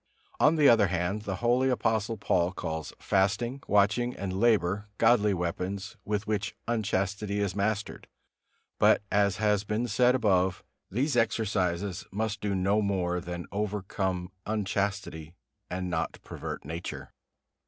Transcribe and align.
On 0.39 0.55
the 0.55 0.67
other 0.67 0.87
hand, 0.87 1.21
the 1.25 1.35
holy 1.45 1.69
Apostle 1.69 2.17
Paul 2.17 2.53
calls 2.53 2.91
fasting, 2.97 3.61
watching 3.67 4.15
and 4.17 4.33
labor 4.39 4.87
godly 4.97 5.31
weapons, 5.31 5.95
with 6.03 6.25
which 6.25 6.55
unchastity 6.67 7.39
is 7.39 7.55
mastered; 7.55 8.07
but, 8.79 9.03
as 9.11 9.37
has 9.37 9.63
been 9.63 9.87
said 9.87 10.15
above, 10.15 10.63
these 10.89 11.15
exercises 11.15 12.03
must 12.11 12.41
do 12.41 12.55
no 12.55 12.81
more 12.81 13.19
than 13.21 13.45
overcome 13.51 14.31
unchastity, 14.47 15.35
and 15.69 15.87
not 15.87 16.17
pervert 16.23 16.65
nature. 16.65 17.11